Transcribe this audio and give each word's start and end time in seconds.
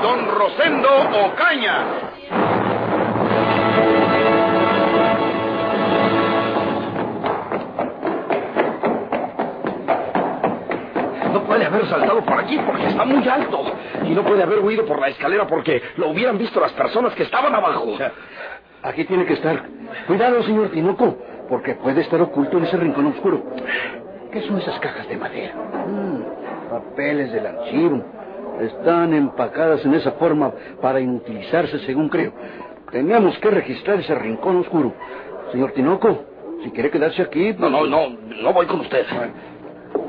Don 0.00 0.26
Rosendo 0.38 0.88
Ocaña. 1.26 1.84
No 11.32 11.44
puede 11.44 11.64
haber 11.64 11.86
saltado 11.86 12.24
por 12.24 12.38
aquí 12.38 12.58
porque 12.66 12.86
está 12.86 13.04
muy 13.04 13.26
alto. 13.28 13.64
Y 14.04 14.14
no 14.14 14.22
puede 14.22 14.42
haber 14.42 14.60
huido 14.60 14.84
por 14.84 15.00
la 15.00 15.08
escalera 15.08 15.46
porque 15.46 15.82
lo 15.96 16.10
hubieran 16.10 16.38
visto 16.38 16.60
las 16.60 16.72
personas 16.72 17.14
que 17.14 17.24
estaban 17.24 17.54
abajo. 17.54 17.96
Aquí 18.82 19.04
tiene 19.04 19.24
que 19.26 19.34
estar. 19.34 19.62
Cuidado, 20.06 20.42
señor 20.42 20.70
Tinoco, 20.70 21.16
porque 21.48 21.74
puede 21.74 22.00
estar 22.00 22.20
oculto 22.20 22.58
en 22.58 22.64
ese 22.64 22.76
rincón 22.76 23.06
oscuro. 23.06 23.42
¿Qué 24.32 24.42
son 24.42 24.58
esas 24.58 24.78
cajas 24.80 25.08
de 25.08 25.16
madera? 25.16 25.54
Mm, 25.86 26.70
papeles 26.70 27.32
del 27.32 27.46
archivo. 27.46 28.02
Están 28.60 29.14
empacadas 29.14 29.84
en 29.84 29.94
esa 29.94 30.12
forma 30.12 30.52
para 30.80 31.00
inutilizarse, 31.00 31.78
según 31.80 32.08
creo. 32.08 32.32
Tenemos 32.90 33.36
que 33.38 33.50
registrar 33.50 34.00
ese 34.00 34.14
rincón 34.14 34.56
oscuro. 34.58 34.92
Señor 35.50 35.72
Tinoco, 35.72 36.24
si 36.62 36.70
quiere 36.70 36.90
quedarse 36.90 37.22
aquí... 37.22 37.54
No, 37.58 37.70
no, 37.70 37.86
no, 37.86 38.08
no 38.42 38.52
voy 38.52 38.66
con 38.66 38.80
usted. 38.80 39.04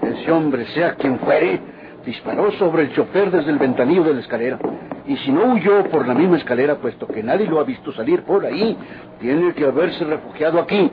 Ese 0.02 0.31
hombre, 0.31 0.66
sea 0.67 0.95
quien 0.95 1.17
fuere, 1.19 1.59
disparó 2.05 2.52
sobre 2.53 2.83
el 2.83 2.94
chofer 2.94 3.31
desde 3.31 3.52
el 3.52 3.58
ventanillo 3.58 4.03
de 4.03 4.13
la 4.16 4.19
escalera. 4.19 4.59
Y 5.05 5.17
si 5.17 5.31
no 5.31 5.53
huyó 5.53 5.83
por 5.89 6.07
la 6.07 6.13
misma 6.13 6.38
escalera, 6.38 6.75
puesto 6.75 7.07
que 7.07 7.23
nadie 7.23 7.47
lo 7.47 7.59
ha 7.59 7.63
visto 7.63 7.91
salir 7.94 8.23
por 8.23 8.45
ahí, 8.45 8.78
tiene 9.19 9.53
que 9.53 9.66
haberse 9.66 10.03
refugiado 10.03 10.59
aquí. 10.59 10.91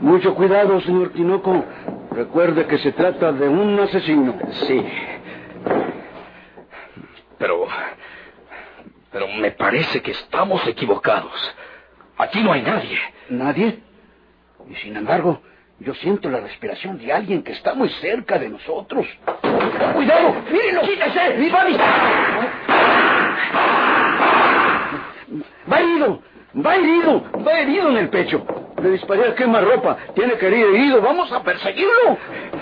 Mucho 0.00 0.34
cuidado, 0.34 0.80
señor 0.82 1.10
Tinoco. 1.10 1.64
Recuerde 2.10 2.66
que 2.66 2.78
se 2.78 2.92
trata 2.92 3.32
de 3.32 3.48
un 3.48 3.78
asesino. 3.80 4.34
Sí. 4.66 4.84
Pero... 7.38 7.66
Pero 9.10 9.28
me 9.28 9.52
parece 9.52 10.02
que 10.02 10.10
estamos 10.10 10.66
equivocados. 10.66 11.54
Aquí 12.18 12.42
no 12.42 12.52
hay 12.52 12.62
nadie. 12.62 12.98
¿Nadie? 13.28 13.78
Y 14.68 14.74
sin 14.76 14.96
embargo, 14.96 15.40
yo 15.78 15.94
siento 15.94 16.28
la 16.30 16.40
respiración 16.40 16.98
de 16.98 17.12
alguien 17.12 17.42
que 17.42 17.52
está 17.52 17.74
muy 17.74 17.88
cerca 18.00 18.38
de 18.38 18.48
nosotros. 18.48 19.06
¡Cuidado! 19.94 20.34
¡Mírenlo! 20.50 20.82
¡Quítese! 20.82 21.50
¡Va 21.52 21.64
¡Va 25.72 25.80
herido! 25.80 26.22
¡Va 26.64 26.76
herido! 26.76 27.24
¡Va 27.46 27.60
herido 27.60 27.88
en 27.90 27.96
el 27.96 28.08
pecho! 28.10 28.44
Le 28.84 28.90
disparé 28.90 29.28
a 29.30 29.34
quemarropa. 29.34 29.96
Tiene 30.14 30.34
que 30.34 30.46
ir 30.46 30.66
herido. 30.66 31.00
¡Vamos 31.00 31.32
a 31.32 31.42
perseguirlo! 31.42 32.18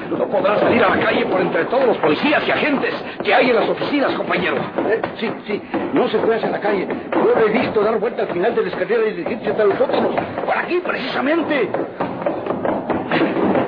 No 0.09 0.29
podrá 0.29 0.57
salir 0.57 0.81
a 0.85 0.95
la 0.95 1.05
calle 1.05 1.27
por 1.27 1.41
entre 1.41 1.65
todos 1.65 1.85
los 1.85 1.97
policías 1.97 2.47
y 2.47 2.51
agentes 2.53 2.95
que 3.25 3.35
hay 3.35 3.51
en 3.51 3.57
las 3.57 3.69
oficinas, 3.69 4.15
compañero. 4.15 4.57
Eh, 4.89 5.03
sí, 5.19 5.29
sí. 5.49 5.63
No 5.93 6.07
se 6.07 6.19
puede 6.19 6.37
hacia 6.37 6.51
la 6.51 6.61
calle. 6.61 6.87
Yo 7.13 7.25
lo 7.25 7.49
he 7.49 7.51
visto 7.51 7.83
dar 7.83 7.99
vuelta 7.99 8.23
al 8.23 8.29
final 8.29 8.55
de 8.55 8.63
la 8.63 8.69
escalera 8.69 9.05
y 9.09 9.13
dirigirse 9.15 9.51
hasta 9.51 9.65
los 9.65 9.77
sótanos. 9.77 10.15
Por 10.47 10.57
aquí, 10.57 10.79
precisamente. 10.79 11.69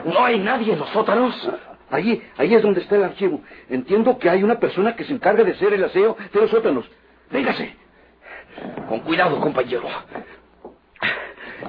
¿No 0.05 0.25
hay 0.25 0.39
nadie 0.39 0.75
en 0.75 0.79
los 0.79 0.91
sótanos? 0.91 1.51
Allí, 1.91 2.23
ahí 2.39 2.55
es 2.55 2.63
donde 2.63 2.83
está 2.83 2.95
el 2.95 3.03
archivo. 3.03 3.41
Entiendo 3.69 4.17
que 4.17 4.31
hay 4.31 4.45
una 4.45 4.61
persona 4.61 4.95
que 4.95 5.03
se 5.03 5.13
encarga 5.13 5.43
de 5.43 5.51
hacer 5.51 5.73
el 5.73 5.83
aseo 5.83 6.17
de 6.33 6.41
los 6.41 6.51
sótanos. 6.51 6.89
Véngase. 7.33 7.75
Con 8.89 9.01
cuidado, 9.01 9.41
compañero. 9.41 9.83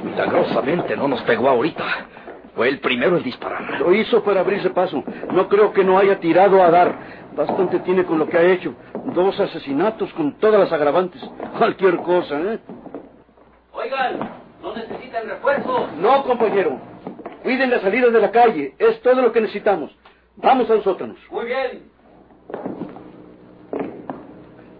Milagrosamente 0.05 0.95
no 0.95 1.07
nos 1.07 1.21
pegó 1.23 1.49
ahorita. 1.49 1.83
Fue 2.55 2.69
el 2.69 2.79
primero 2.79 3.17
en 3.17 3.23
disparar. 3.23 3.81
Lo 3.81 3.93
hizo 3.93 4.23
para 4.23 4.41
abrirse 4.41 4.69
paso. 4.69 5.03
No 5.33 5.49
creo 5.49 5.73
que 5.73 5.83
no 5.83 5.97
haya 5.97 6.19
tirado 6.19 6.63
a 6.63 6.69
dar. 6.69 6.95
Bastante 7.35 7.79
tiene 7.79 8.05
con 8.05 8.19
lo 8.19 8.29
que 8.29 8.37
ha 8.37 8.43
hecho. 8.43 8.75
Dos 9.13 9.37
asesinatos 9.39 10.13
con 10.13 10.37
todas 10.37 10.59
las 10.59 10.71
agravantes. 10.71 11.21
Cualquier 11.57 11.97
cosa, 11.97 12.39
¿eh? 12.39 12.59
Oigan, 13.73 14.19
¿no 14.61 14.75
necesitan 14.75 15.27
refuerzos? 15.27 15.91
No, 15.99 16.23
compañero. 16.23 16.79
Cuiden 17.43 17.71
la 17.71 17.81
salida 17.81 18.09
de 18.09 18.21
la 18.21 18.31
calle. 18.31 18.75
Es 18.77 19.01
todo 19.01 19.21
lo 19.21 19.31
que 19.31 19.41
necesitamos. 19.41 19.91
Vamos 20.37 20.69
a 20.69 20.75
los 20.75 20.83
sótanos. 20.83 21.17
Muy 21.31 21.45
bien. 21.45 21.83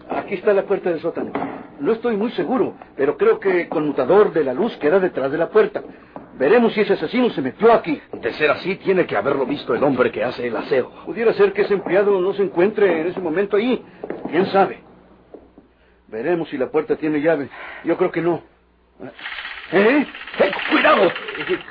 Aquí 0.10 0.36
está 0.36 0.54
la 0.54 0.64
puerta 0.64 0.92
del 0.92 1.02
sótano. 1.02 1.32
No 1.80 1.92
estoy 1.92 2.16
muy 2.16 2.32
seguro, 2.32 2.76
pero 2.96 3.18
creo 3.18 3.40
que 3.40 3.62
el 3.62 3.70
conmutador 3.70 4.32
de 4.32 4.44
la 4.44 4.54
luz 4.54 4.76
queda 4.78 5.00
detrás 5.00 5.32
de 5.32 5.38
la 5.38 5.50
puerta. 5.50 5.84
Veremos 6.38 6.74
si 6.74 6.82
ese 6.82 6.94
asesino 6.94 7.30
se 7.30 7.42
metió 7.42 7.72
aquí. 7.72 8.02
De 8.14 8.34
ser 8.34 8.52
así, 8.52 8.76
tiene 8.76 9.06
que 9.06 9.16
haberlo 9.16 9.46
visto 9.46 9.74
el 9.74 9.84
hombre 9.84 10.12
que 10.12 10.24
hace 10.24 10.48
el 10.48 10.56
aseo. 10.56 10.90
Pudiera 11.06 11.34
ser 11.34 11.54
que 11.54 11.62
ese 11.62 11.74
empleado 11.74 12.20
no 12.20 12.34
se 12.34 12.44
encuentre 12.44 13.02
en 13.02 13.08
ese 13.08 13.20
momento 13.20 13.58
ahí. 13.58 13.84
¿Quién 14.30 14.46
sabe? 14.48 14.84
Veremos 16.08 16.50
si 16.50 16.58
la 16.58 16.70
puerta 16.70 16.96
tiene 16.96 17.22
llave. 17.22 17.50
Yo 17.84 17.98
creo 17.98 18.12
que 18.12 18.22
no. 18.22 18.42
¿Eh? 19.72 20.06
¡Eh, 20.40 20.52
¡Cuidado! 20.70 21.12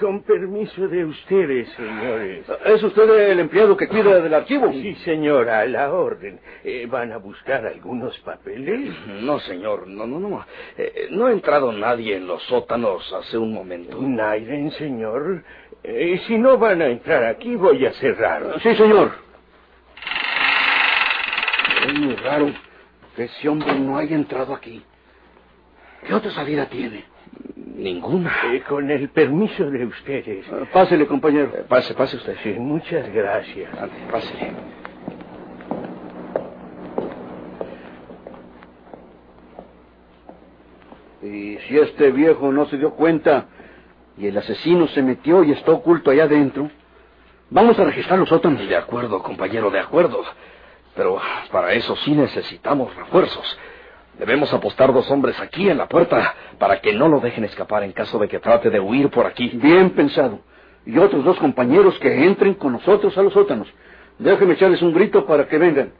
Con 0.00 0.22
permiso 0.22 0.88
de 0.88 1.04
ustedes, 1.04 1.68
señores. 1.70 2.44
¿Es 2.64 2.82
usted 2.82 3.30
el 3.30 3.40
empleado 3.40 3.76
que 3.76 3.86
cuida 3.86 4.20
del 4.20 4.34
archivo? 4.34 4.72
Sí, 4.72 4.94
señora, 5.04 5.60
a 5.60 5.66
la 5.66 5.92
orden. 5.92 6.40
Eh, 6.64 6.86
¿Van 6.90 7.12
a 7.12 7.18
buscar 7.18 7.64
algunos 7.66 8.18
papeles? 8.20 8.92
No, 9.06 9.38
señor, 9.40 9.86
no, 9.86 10.06
no, 10.06 10.18
no. 10.18 10.44
Eh, 10.76 11.08
no 11.10 11.26
ha 11.26 11.32
entrado 11.32 11.72
nadie 11.72 12.16
en 12.16 12.26
los 12.26 12.42
sótanos 12.44 13.12
hace 13.12 13.38
un 13.38 13.52
momento. 13.52 13.96
Naiden, 14.00 14.72
señor. 14.72 15.44
Eh, 15.82 16.20
si 16.26 16.36
no 16.36 16.58
van 16.58 16.82
a 16.82 16.86
entrar 16.86 17.24
aquí, 17.24 17.54
voy 17.54 17.86
a 17.86 17.92
cerrar. 17.92 18.60
Sí, 18.60 18.74
señor. 18.74 19.12
Es 21.86 21.94
muy 21.94 22.16
raro 22.16 22.50
que 23.14 23.24
ese 23.24 23.48
hombre 23.48 23.72
no 23.78 23.98
haya 23.98 24.16
entrado 24.16 24.52
aquí. 24.54 24.82
¿Qué 26.06 26.12
otra 26.12 26.30
salida 26.32 26.66
tiene? 26.66 27.13
Ninguna. 27.74 28.32
Eh, 28.52 28.62
con 28.68 28.88
el 28.90 29.08
permiso 29.08 29.68
de 29.68 29.84
ustedes. 29.84 30.46
Ah, 30.52 30.64
Pásele, 30.72 31.06
compañero. 31.06 31.50
Eh, 31.54 31.64
pase, 31.68 31.92
pase 31.94 32.16
usted. 32.16 32.36
Sí, 32.42 32.50
muchas 32.52 33.12
gracias. 33.12 33.72
Ande, 33.76 33.96
pásele. 34.10 34.52
Y 41.22 41.58
si 41.66 41.78
este 41.78 42.10
viejo 42.10 42.52
no 42.52 42.66
se 42.66 42.76
dio 42.76 42.92
cuenta 42.92 43.46
y 44.18 44.26
el 44.26 44.36
asesino 44.36 44.86
se 44.88 45.02
metió 45.02 45.42
y 45.42 45.52
está 45.52 45.72
oculto 45.72 46.10
allá 46.10 46.24
adentro, 46.24 46.70
vamos 47.50 47.78
a 47.78 47.84
registrar 47.84 48.18
los 48.18 48.28
sótanos. 48.28 48.68
De 48.68 48.76
acuerdo, 48.76 49.22
compañero, 49.22 49.70
de 49.70 49.80
acuerdo. 49.80 50.22
Pero 50.94 51.18
para 51.50 51.72
eso 51.72 51.96
sí 51.96 52.12
necesitamos 52.12 52.94
refuerzos. 52.94 53.58
Debemos 54.18 54.52
apostar 54.52 54.92
dos 54.92 55.10
hombres 55.10 55.38
aquí 55.40 55.68
en 55.68 55.78
la 55.78 55.88
puerta 55.88 56.34
para 56.58 56.80
que 56.80 56.92
no 56.92 57.08
lo 57.08 57.20
dejen 57.20 57.44
escapar 57.44 57.82
en 57.82 57.92
caso 57.92 58.18
de 58.18 58.28
que 58.28 58.38
trate 58.38 58.70
de 58.70 58.78
huir 58.78 59.10
por 59.10 59.26
aquí. 59.26 59.48
Bien 59.54 59.90
pensado. 59.90 60.40
Y 60.86 60.98
otros 60.98 61.24
dos 61.24 61.38
compañeros 61.38 61.98
que 61.98 62.24
entren 62.24 62.54
con 62.54 62.72
nosotros 62.72 63.16
a 63.18 63.22
los 63.22 63.32
sótanos. 63.32 63.68
Déjeme 64.18 64.54
echarles 64.54 64.82
un 64.82 64.94
grito 64.94 65.26
para 65.26 65.48
que 65.48 65.58
vengan. 65.58 65.92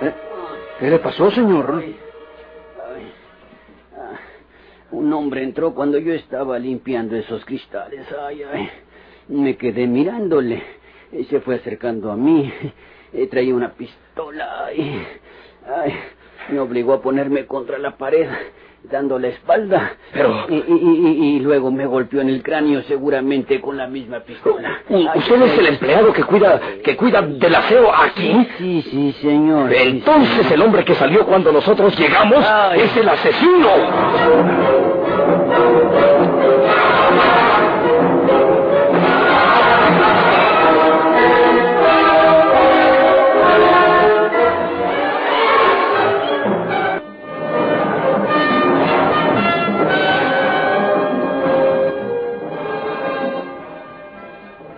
¿Eh? 0.00 0.14
¿Qué 0.78 0.90
le 0.90 0.98
pasó, 1.00 1.30
señor? 1.32 1.82
Un 4.92 5.12
hombre 5.12 5.42
entró 5.42 5.74
cuando 5.74 5.98
yo 5.98 6.12
estaba 6.14 6.56
limpiando 6.58 7.16
esos 7.16 7.44
cristales. 7.44 8.06
Ay, 8.26 8.42
ay. 8.44 8.70
Me 9.28 9.56
quedé 9.56 9.86
mirándole. 9.86 10.62
Se 11.30 11.40
fue 11.40 11.56
acercando 11.56 12.10
a 12.12 12.16
mí. 12.16 12.52
Y 13.12 13.26
traía 13.28 13.54
una 13.54 13.70
pistola. 13.70 14.70
Y, 14.76 14.80
ay, 14.82 15.94
me 16.50 16.60
obligó 16.60 16.94
a 16.94 17.00
ponerme 17.02 17.46
contra 17.46 17.78
la 17.78 17.96
pared, 17.96 18.28
dando 18.82 19.18
la 19.18 19.28
espalda. 19.28 19.92
Pero- 20.12 20.46
Y, 20.48 20.56
y- 20.56 20.64
y- 20.68 21.36
y 21.36 21.40
luego 21.40 21.70
me 21.70 21.86
golpeó 21.86 22.20
en 22.20 22.28
el 22.28 22.42
cráneo, 22.42 22.82
seguramente 22.82 23.60
con 23.60 23.76
la 23.78 23.86
misma 23.86 24.20
pistola. 24.20 24.80
Ay, 24.90 25.08
¿Usted 25.14 25.42
es 25.42 25.58
el 25.58 25.66
empleado 25.68 26.12
que 26.12 26.24
cuida, 26.24 26.60
que 26.82 26.96
cuida 26.96 27.22
del 27.22 27.54
aseo 27.54 27.94
aquí? 27.94 28.46
Sí, 28.58 28.82
sí, 28.90 29.12
señor. 29.22 29.70
sí, 29.70 29.76
Entonces 29.80 30.50
el 30.50 30.60
hombre 30.60 30.84
que 30.84 30.94
salió 30.94 31.24
cuando 31.24 31.50
nosotros 31.52 31.96
llegamos 31.98 32.44
Ay. 32.46 32.80
es 32.82 32.96
el 32.96 33.08
asesino. 33.08 33.68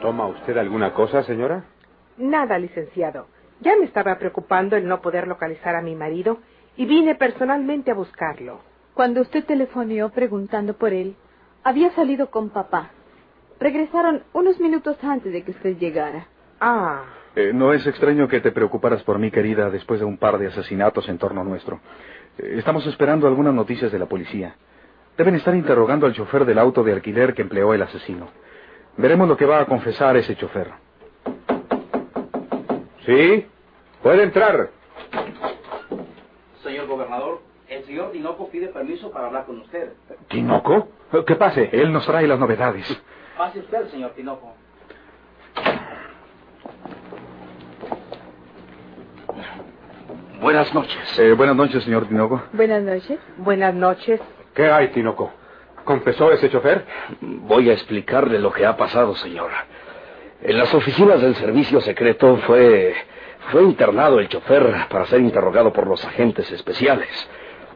¿Toma 0.07 0.29
usted 0.29 0.57
alguna 0.57 0.95
cosa, 0.95 1.25
señora? 1.25 1.65
Nada, 2.17 2.61
licenciado. 2.61 3.27
Ya 3.59 3.75
me 3.77 3.87
estaba 3.87 4.17
preocupando 4.21 4.77
el 4.77 4.87
no 4.87 5.01
poder 5.01 5.27
localizar 5.27 5.75
a 5.75 5.83
mi 5.83 5.97
marido 5.97 6.39
y 6.77 6.87
vine 6.87 7.17
personalmente 7.17 7.91
a 7.91 7.95
buscarlo. 7.95 8.61
Cuando 8.95 9.21
usted 9.21 9.45
telefoneó 9.45 10.11
preguntando 10.11 10.75
por 10.75 10.93
él, 10.93 11.17
había 11.65 11.91
salido 11.97 12.31
con 12.31 12.51
papá. 12.51 12.91
Regresaron 13.59 14.23
unos 14.33 14.61
minutos 14.61 14.97
antes 15.03 15.33
de 15.33 15.43
que 15.43 15.51
usted 15.51 15.77
llegara. 15.77 16.29
Ah, 16.61 17.03
Eh, 17.35 17.51
no 17.53 17.73
es 17.73 17.85
extraño 17.85 18.29
que 18.29 18.41
te 18.41 18.53
preocuparas 18.53 19.03
por 19.03 19.19
mí, 19.19 19.33
querida, 19.33 19.71
después 19.71 19.99
de 19.99 20.07
un 20.07 20.19
par 20.19 20.39
de 20.39 20.47
asesinatos 20.47 21.09
en 21.09 21.19
torno 21.19 21.43
nuestro. 21.43 21.81
Eh, 22.39 22.55
estamos 22.59 22.87
esperando 22.87 23.27
algunas 23.27 23.55
noticias 23.55 23.91
de 23.91 23.99
la 23.99 24.07
policía. 24.07 24.55
Deben 25.19 25.35
estar 25.35 25.57
interrogando 25.57 26.07
al 26.07 26.13
chofer 26.13 26.45
del 26.45 26.61
auto 26.61 26.85
de 26.85 26.93
alquiler 26.93 27.35
que 27.35 27.43
empleó 27.43 27.75
el 27.75 27.83
asesino. 27.83 28.29
Veremos 28.97 29.29
lo 29.29 29.37
que 29.37 29.45
va 29.45 29.61
a 29.61 29.67
confesar 29.67 30.17
ese 30.17 30.37
chofer. 30.37 30.71
Sí, 33.05 33.47
puede 34.03 34.23
entrar. 34.23 34.71
Señor 36.63 36.87
gobernador, 36.87 37.41
el 37.69 37.85
señor 37.85 38.11
Tinoco 38.13 38.49
pide 38.49 38.69
permiso 38.69 39.11
para 39.11 39.27
hablar 39.27 39.45
con 39.47 39.61
usted. 39.61 39.93
¿Tinoco? 40.29 40.89
¿Qué 41.27 41.37
pase? 41.37 41.69
Él 41.73 41.93
nos 41.93 42.07
trae 42.07 42.27
las 42.27 42.39
novedades. 42.39 43.01
Pase 43.37 43.61
usted, 43.61 43.89
señor 43.89 44.13
Tinoco. 44.13 44.55
Buenas 50.41 50.73
noches. 50.75 51.19
Eh, 51.19 51.33
buenas 51.33 51.57
noches, 51.57 51.85
señor 51.85 52.07
Tinoco. 52.09 52.43
Buenas 52.53 52.83
noches. 52.83 53.19
buenas 53.39 53.75
noches. 53.75 54.21
¿Qué 54.55 54.71
hay, 54.71 54.89
Tinoco? 54.89 55.33
¿Confesó 55.87 56.33
ese 56.33 56.51
chofer? 56.51 56.85
Voy 57.21 57.71
a 57.71 57.73
explicarle 57.73 58.39
lo 58.41 58.53
que 58.53 58.67
ha 58.67 58.77
pasado, 58.77 59.15
señor. 59.15 59.51
En 60.43 60.59
las 60.59 60.75
oficinas 60.75 61.23
del 61.23 61.35
servicio 61.37 61.81
secreto 61.81 62.37
fue 62.47 62.95
fue 63.53 63.63
internado 63.63 64.19
el 64.19 64.29
chofer 64.29 64.89
para 64.89 65.07
ser 65.07 65.21
interrogado 65.21 65.73
por 65.73 65.87
los 65.87 66.05
agentes 66.05 66.51
especiales. 66.51 67.09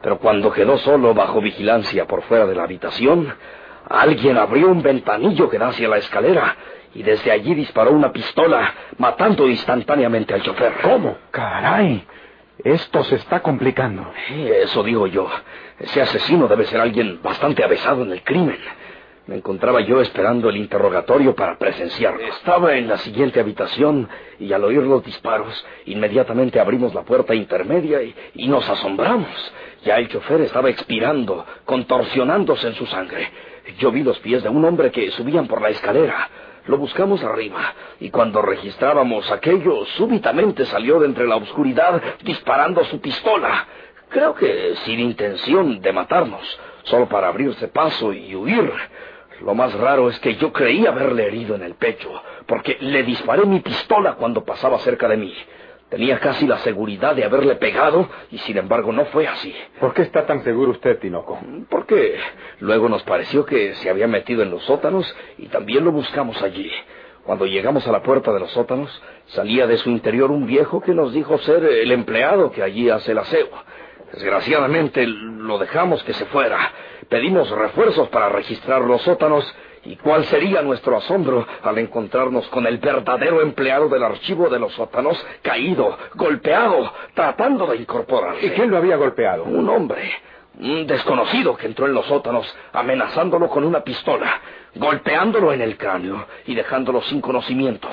Pero 0.02 0.18
cuando 0.18 0.52
quedó 0.52 0.76
solo 0.78 1.14
bajo 1.14 1.40
vigilancia 1.40 2.06
por 2.06 2.22
fuera 2.22 2.46
de 2.46 2.56
la 2.56 2.64
habitación, 2.64 3.32
alguien 3.88 4.36
abrió 4.36 4.66
un 4.68 4.82
ventanillo 4.82 5.48
que 5.48 5.58
da 5.58 5.68
hacia 5.68 5.88
la 5.88 5.98
escalera 5.98 6.56
y 6.92 7.04
desde 7.04 7.30
allí 7.30 7.54
disparó 7.54 7.92
una 7.92 8.10
pistola, 8.10 8.74
matando 8.98 9.48
instantáneamente 9.48 10.34
al 10.34 10.42
chofer. 10.42 10.72
¿Cómo? 10.82 11.16
Caray. 11.30 12.04
Esto 12.64 13.04
se 13.04 13.16
está 13.16 13.40
complicando. 13.40 14.12
Eso 14.28 14.82
digo 14.82 15.06
yo. 15.06 15.28
Ese 15.78 16.02
asesino 16.02 16.46
debe 16.48 16.66
ser 16.66 16.80
alguien 16.80 17.20
bastante 17.22 17.64
avesado 17.64 18.02
en 18.02 18.12
el 18.12 18.22
crimen. 18.22 18.58
Me 19.26 19.36
encontraba 19.36 19.80
yo 19.82 20.00
esperando 20.00 20.48
el 20.48 20.56
interrogatorio 20.56 21.34
para 21.34 21.56
presenciarlo. 21.56 22.20
Estaba 22.20 22.74
en 22.74 22.88
la 22.88 22.98
siguiente 22.98 23.38
habitación 23.38 24.08
y 24.38 24.52
al 24.52 24.64
oír 24.64 24.82
los 24.82 25.04
disparos, 25.04 25.64
inmediatamente 25.86 26.58
abrimos 26.58 26.92
la 26.94 27.02
puerta 27.02 27.34
intermedia 27.34 28.02
y, 28.02 28.14
y 28.34 28.48
nos 28.48 28.68
asombramos. 28.68 29.28
Ya 29.84 29.98
el 29.98 30.08
chofer 30.08 30.40
estaba 30.40 30.68
expirando, 30.68 31.46
contorsionándose 31.64 32.66
en 32.68 32.74
su 32.74 32.86
sangre. 32.86 33.30
Yo 33.78 33.92
vi 33.92 34.02
los 34.02 34.18
pies 34.18 34.42
de 34.42 34.48
un 34.48 34.64
hombre 34.64 34.90
que 34.90 35.10
subían 35.12 35.46
por 35.46 35.62
la 35.62 35.68
escalera. 35.68 36.28
Lo 36.66 36.76
buscamos 36.76 37.22
arriba 37.24 37.74
y 38.00 38.10
cuando 38.10 38.42
registrábamos 38.42 39.30
aquello, 39.30 39.84
súbitamente 39.96 40.64
salió 40.66 41.00
de 41.00 41.06
entre 41.06 41.26
la 41.26 41.36
oscuridad 41.36 42.02
disparando 42.22 42.84
su 42.84 43.00
pistola. 43.00 43.66
Creo 44.08 44.34
que 44.34 44.74
sin 44.84 45.00
intención 45.00 45.80
de 45.80 45.92
matarnos, 45.92 46.60
solo 46.82 47.08
para 47.08 47.28
abrirse 47.28 47.68
paso 47.68 48.12
y 48.12 48.34
huir. 48.34 48.70
Lo 49.40 49.54
más 49.54 49.72
raro 49.74 50.10
es 50.10 50.18
que 50.20 50.36
yo 50.36 50.52
creí 50.52 50.86
haberle 50.86 51.26
herido 51.26 51.54
en 51.54 51.62
el 51.62 51.74
pecho, 51.74 52.10
porque 52.46 52.76
le 52.80 53.02
disparé 53.04 53.46
mi 53.46 53.60
pistola 53.60 54.14
cuando 54.14 54.44
pasaba 54.44 54.78
cerca 54.80 55.08
de 55.08 55.16
mí. 55.16 55.34
Tenía 55.90 56.20
casi 56.20 56.46
la 56.46 56.58
seguridad 56.58 57.16
de 57.16 57.24
haberle 57.24 57.56
pegado 57.56 58.08
y 58.30 58.38
sin 58.38 58.56
embargo 58.56 58.92
no 58.92 59.06
fue 59.06 59.26
así. 59.26 59.52
¿Por 59.80 59.92
qué 59.92 60.02
está 60.02 60.24
tan 60.24 60.44
seguro 60.44 60.70
usted, 60.70 61.00
Tinoco? 61.00 61.40
Porque 61.68 62.16
luego 62.60 62.88
nos 62.88 63.02
pareció 63.02 63.44
que 63.44 63.74
se 63.74 63.90
había 63.90 64.06
metido 64.06 64.44
en 64.44 64.52
los 64.52 64.62
sótanos 64.64 65.12
y 65.36 65.48
también 65.48 65.84
lo 65.84 65.90
buscamos 65.90 66.40
allí. 66.42 66.70
Cuando 67.24 67.44
llegamos 67.44 67.86
a 67.88 67.92
la 67.92 68.04
puerta 68.04 68.32
de 68.32 68.38
los 68.38 68.52
sótanos, 68.52 69.02
salía 69.26 69.66
de 69.66 69.78
su 69.78 69.90
interior 69.90 70.30
un 70.30 70.46
viejo 70.46 70.80
que 70.80 70.94
nos 70.94 71.12
dijo 71.12 71.38
ser 71.38 71.64
el 71.64 71.90
empleado 71.90 72.52
que 72.52 72.62
allí 72.62 72.88
hace 72.88 73.10
el 73.10 73.18
aseo. 73.18 73.48
Desgraciadamente 74.12 75.04
lo 75.06 75.58
dejamos 75.58 76.04
que 76.04 76.14
se 76.14 76.24
fuera. 76.26 76.72
Pedimos 77.08 77.50
refuerzos 77.50 78.08
para 78.10 78.28
registrar 78.28 78.82
los 78.82 79.02
sótanos 79.02 79.44
y 79.84 79.96
cuál 79.96 80.24
sería 80.26 80.62
nuestro 80.62 80.96
asombro 80.96 81.46
al 81.62 81.78
encontrarnos 81.78 82.46
con 82.48 82.66
el 82.66 82.78
verdadero 82.78 83.40
empleado 83.40 83.88
del 83.88 84.02
archivo 84.02 84.48
de 84.48 84.58
los 84.58 84.72
sótanos 84.74 85.24
caído, 85.42 85.96
golpeado, 86.14 86.92
tratando 87.14 87.66
de 87.66 87.76
incorporarse. 87.76 88.46
¿Y 88.46 88.50
quién 88.50 88.70
lo 88.70 88.76
había 88.76 88.96
golpeado? 88.96 89.44
Un 89.44 89.68
hombre, 89.68 90.02
un 90.58 90.86
desconocido 90.86 91.56
que 91.56 91.66
entró 91.66 91.86
en 91.86 91.94
los 91.94 92.06
sótanos 92.06 92.46
amenazándolo 92.72 93.48
con 93.48 93.64
una 93.64 93.82
pistola, 93.82 94.40
golpeándolo 94.74 95.52
en 95.52 95.62
el 95.62 95.78
cráneo 95.78 96.26
y 96.46 96.54
dejándolo 96.54 97.00
sin 97.02 97.20
conocimiento. 97.20 97.88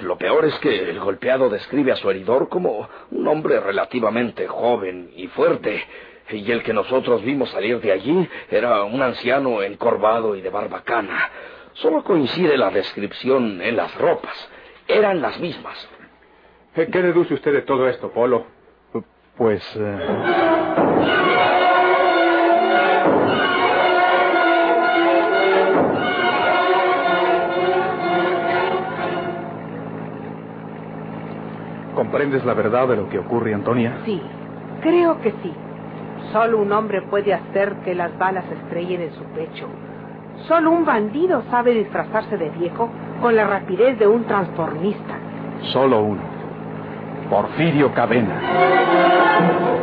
Lo 0.00 0.18
peor 0.18 0.44
es 0.44 0.58
que 0.58 0.90
el 0.90 0.98
golpeado 0.98 1.48
describe 1.48 1.92
a 1.92 1.96
su 1.96 2.10
heridor 2.10 2.48
como 2.48 2.88
un 3.12 3.28
hombre 3.28 3.60
relativamente 3.60 4.46
joven 4.48 5.10
y 5.16 5.28
fuerte, 5.28 5.84
y 6.30 6.50
el 6.50 6.62
que 6.62 6.72
nosotros 6.72 7.22
vimos 7.22 7.50
salir 7.50 7.80
de 7.80 7.92
allí 7.92 8.28
era 8.50 8.82
un 8.84 9.02
anciano 9.02 9.62
encorvado 9.62 10.34
y 10.36 10.40
de 10.40 10.50
barbacana. 10.50 11.30
Solo 11.74 12.02
coincide 12.04 12.56
la 12.56 12.70
descripción 12.70 13.60
en 13.60 13.76
las 13.76 13.94
ropas. 13.96 14.48
Eran 14.86 15.20
las 15.20 15.38
mismas. 15.40 15.88
¿Qué 16.74 16.86
deduce 16.86 17.34
usted 17.34 17.52
de 17.52 17.62
todo 17.62 17.88
esto, 17.88 18.10
Polo? 18.10 18.46
Pues... 19.36 19.62
eh, 19.76 19.98
¿Comprendes 31.94 32.44
la 32.44 32.54
verdad 32.54 32.88
de 32.88 32.96
lo 32.96 33.08
que 33.08 33.18
ocurre, 33.18 33.54
Antonia? 33.54 34.00
Sí, 34.04 34.20
creo 34.82 35.20
que 35.20 35.30
sí. 35.30 35.52
Solo 36.32 36.58
un 36.58 36.72
hombre 36.72 37.02
puede 37.02 37.34
hacer 37.34 37.76
que 37.84 37.94
las 37.94 38.16
balas 38.18 38.44
estrellen 38.50 39.02
en 39.02 39.12
su 39.12 39.24
pecho. 39.34 39.68
Solo 40.48 40.70
un 40.72 40.84
bandido 40.84 41.42
sabe 41.50 41.72
disfrazarse 41.72 42.36
de 42.36 42.50
viejo 42.50 42.90
con 43.20 43.34
la 43.34 43.46
rapidez 43.46 43.98
de 43.98 44.06
un 44.06 44.24
transformista. 44.24 45.18
Solo 45.72 46.02
uno. 46.02 46.22
Porfirio 47.30 47.92
Cadena. 47.94 49.73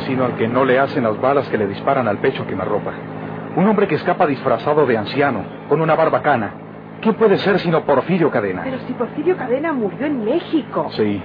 Asesino 0.00 0.24
al 0.24 0.36
que 0.36 0.48
no 0.48 0.64
le 0.64 0.78
hacen 0.78 1.04
las 1.04 1.20
balas 1.20 1.48
que 1.48 1.58
le 1.58 1.66
disparan 1.66 2.08
al 2.08 2.18
pecho 2.18 2.46
quemarropa. 2.46 2.92
Un 3.56 3.66
hombre 3.66 3.86
que 3.86 3.96
escapa 3.96 4.26
disfrazado 4.26 4.86
de 4.86 4.96
anciano, 4.96 5.44
con 5.68 5.80
una 5.80 5.94
barbacana. 5.94 6.52
¿Quién 7.00 7.14
puede 7.14 7.38
ser 7.38 7.58
sino 7.58 7.82
Porfirio 7.84 8.30
Cadena? 8.30 8.62
Pero 8.64 8.78
si 8.86 8.92
Porfirio 8.94 9.36
Cadena 9.36 9.72
murió 9.72 10.06
en 10.06 10.24
México. 10.24 10.88
Sí. 10.92 11.22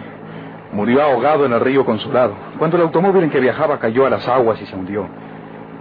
Murió 0.73 1.01
ahogado 1.03 1.45
en 1.45 1.53
el 1.53 1.59
río 1.61 1.85
Consulado, 1.85 2.33
cuando 2.57 2.77
el 2.77 2.83
automóvil 2.83 3.23
en 3.23 3.29
que 3.29 3.39
viajaba 3.39 3.79
cayó 3.79 4.05
a 4.05 4.09
las 4.09 4.27
aguas 4.27 4.61
y 4.61 4.65
se 4.65 4.75
hundió. 4.75 5.07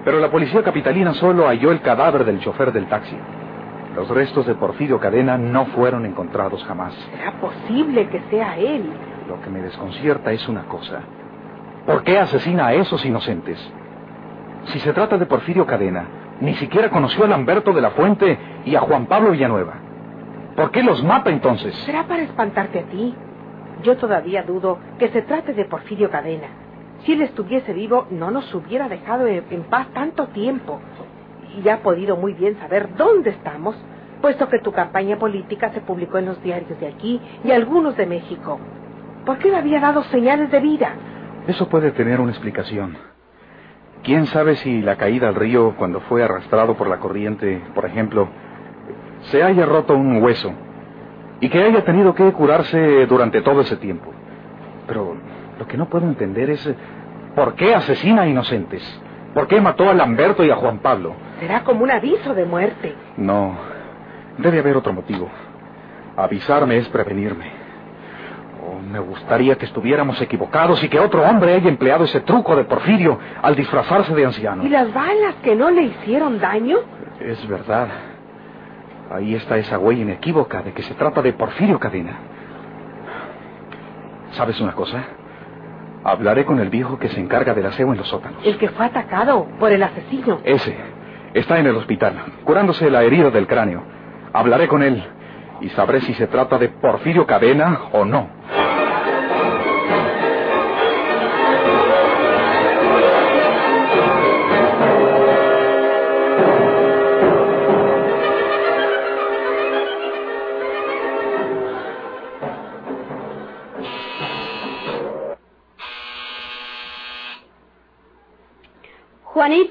Pero 0.05 0.21
la 0.21 0.31
policía 0.31 0.63
capitalina 0.63 1.15
solo 1.15 1.47
halló 1.47 1.73
el 1.73 1.81
cadáver 1.81 2.25
del 2.25 2.41
chofer 2.41 2.73
del 2.73 2.87
taxi. 2.87 3.17
Los 3.97 4.09
restos 4.09 4.47
de 4.47 4.55
Porfirio 4.55 5.01
Cadena 5.01 5.39
no 5.39 5.67
fueron 5.67 6.05
encontrados 6.05 6.63
jamás. 6.65 6.95
¿Será 7.11 7.33
posible 7.41 8.09
que 8.09 8.21
sea 8.31 8.57
él? 8.57 8.93
Lo 9.29 9.41
que 9.41 9.51
me 9.51 9.63
desconcierta 9.63 10.33
es 10.33 10.47
una 10.49 10.65
cosa. 10.65 11.01
¿Por 11.87 12.03
qué 12.03 12.19
asesina 12.19 12.69
a 12.69 12.75
esos 12.75 13.05
inocentes? 13.05 13.59
Si 14.67 14.81
se 14.81 14.93
trata 14.95 15.19
de 15.19 15.27
Porfirio 15.27 15.67
Cadena, 15.67 16.07
ni 16.41 16.55
siquiera 16.55 16.89
conoció 16.89 17.25
a 17.25 17.29
Lamberto 17.29 17.73
de 17.73 17.83
la 17.83 17.91
Fuente 17.91 18.39
y 18.65 18.75
a 18.75 18.81
Juan 18.81 19.07
Pablo 19.07 19.33
Villanueva. 19.33 19.75
¿Por 20.57 20.71
qué 20.71 20.83
los 20.83 21.03
mata 21.05 21.31
entonces? 21.31 21.75
¿Será 21.85 22.05
para 22.05 22.23
espantarte 22.23 22.79
a 22.79 22.83
ti? 22.85 23.15
Yo 23.83 23.97
todavía 23.99 24.43
dudo 24.43 24.79
que 24.99 25.09
se 25.09 25.23
trate 25.23 25.53
de 25.53 25.67
Porfirio 25.67 26.11
Cadena. 26.11 26.49
Si 27.05 27.13
él 27.13 27.21
estuviese 27.21 27.75
vivo, 27.75 28.07
no 28.11 28.31
nos 28.31 28.53
hubiera 28.55 28.89
dejado 28.89 29.27
en 29.27 29.65
paz 29.65 29.89
tanto 29.93 30.29
tiempo. 30.29 30.81
Y 31.63 31.69
ha 31.69 31.83
podido 31.83 32.17
muy 32.17 32.33
bien 32.33 32.59
saber 32.59 32.97
dónde 32.97 33.31
estamos, 33.31 33.77
puesto 34.23 34.49
que 34.49 34.59
tu 34.59 34.73
campaña 34.73 35.19
política 35.19 35.71
se 35.75 35.83
publicó 35.83 36.17
en 36.17 36.27
los 36.27 36.43
diarios 36.43 36.81
de 36.81 36.87
aquí 36.87 37.21
y 37.45 37.51
algunos 37.51 37.95
de 37.97 38.07
México. 38.07 38.59
¿Por 39.27 39.39
qué 39.39 39.51
le 39.51 39.59
había 39.59 39.81
dado 39.81 40.03
señales 40.05 40.51
de 40.51 40.61
vida? 40.61 40.95
Eso 41.47 41.69
puede 41.69 41.91
tener 41.93 42.21
una 42.21 42.33
explicación. 42.33 42.97
quién 44.03 44.27
sabe 44.27 44.57
si 44.57 44.83
la 44.83 44.97
caída 44.97 45.29
al 45.29 45.35
río 45.35 45.75
cuando 45.79 46.01
fue 46.01 46.23
arrastrado 46.23 46.77
por 46.77 46.89
la 46.89 46.99
corriente, 46.99 47.63
por 47.75 47.87
ejemplo, 47.87 48.29
se 49.31 49.43
haya 49.43 49.65
roto 49.65 49.95
un 49.95 50.23
hueso 50.23 50.53
y 51.41 51.49
que 51.49 51.63
haya 51.63 51.85
tenido 51.85 52.15
que 52.15 52.31
curarse 52.33 53.07
durante 53.07 53.41
todo 53.41 53.63
ese 53.63 53.77
tiempo. 53.77 54.13
Pero 54.87 55.17
lo 55.59 55.67
que 55.67 55.79
no 55.79 55.89
puedo 55.89 56.07
entender 56.07 56.51
es 56.51 56.71
por 57.35 57.55
qué 57.55 57.75
asesina 57.75 58.23
a 58.23 58.27
inocentes. 58.27 58.83
¿Por 59.33 59.49
qué 59.49 59.61
mató 59.61 59.89
a 59.89 59.95
Lamberto 59.95 60.45
y 60.45 60.51
a 60.51 60.57
Juan 60.57 60.79
Pablo? 60.79 61.15
Será 61.41 61.65
como 61.65 61.83
un 61.83 61.91
aviso 61.91 62.35
de 62.35 62.45
muerte. 62.45 62.95
No, 63.17 63.57
debe 64.39 64.61
haber 64.61 64.77
otro 64.77 64.93
motivo. 64.93 65.29
Avisarme 66.17 66.77
es 66.77 66.89
prevenirme. 66.91 67.64
Me 68.95 69.01
gustaría 69.01 69.57
que 69.57 69.65
estuviéramos 69.65 70.23
equivocados 70.23 70.81
y 70.85 70.89
que 70.89 71.01
otro 71.01 71.21
hombre 71.25 71.53
haya 71.55 71.69
empleado 71.69 72.05
ese 72.05 72.21
truco 72.21 72.55
de 72.55 72.63
Porfirio 72.63 73.19
al 73.43 73.57
disfrazarse 73.57 74.15
de 74.15 74.25
anciano. 74.25 74.65
¿Y 74.65 74.69
las 74.69 74.95
balas 74.95 75.35
que 75.43 75.57
no 75.57 75.69
le 75.69 75.83
hicieron 75.83 76.39
daño? 76.39 76.79
Es 77.19 77.45
verdad. 77.49 77.89
Ahí 79.11 79.35
está 79.35 79.57
esa 79.57 79.81
huella 79.81 80.03
inequívoca 80.03 80.63
de 80.63 80.73
que 80.73 80.83
se 80.83 80.95
trata 80.95 81.23
de 81.23 81.33
Porfirio 81.33 81.81
Cadena. 81.81 82.21
¿Sabes 84.31 84.61
una 84.61 84.75
cosa? 84.75 85.03
Hablaré 86.05 86.45
con 86.45 86.61
el 86.61 86.71
viejo 86.71 86.97
que 86.97 87.09
se 87.09 87.19
encarga 87.19 87.53
del 87.53 87.67
aseo 87.67 87.91
en 87.91 87.99
los 87.99 88.07
sótanos. 88.07 88.47
El 88.47 88.59
que 88.59 88.69
fue 88.69 88.87
atacado 88.87 89.49
por 89.59 89.73
el 89.73 89.83
asesino. 89.83 90.39
Ese. 90.45 90.77
Está 91.35 91.59
en 91.59 91.67
el 91.67 91.75
hospital, 91.75 92.15
curándose 92.45 92.89
la 92.89 93.03
herida 93.03 93.31
del 93.31 93.49
cráneo. 93.49 93.83
Hablaré 94.33 94.69
con 94.69 94.85
él 94.85 95.03
y 95.61 95.69
sabré 95.71 96.01
si 96.03 96.15
se 96.15 96.29
trata 96.29 96.59
de 96.59 96.69
Porfirio 96.69 97.27
Cadena 97.27 97.87
o 97.91 98.05
no. 98.05 98.45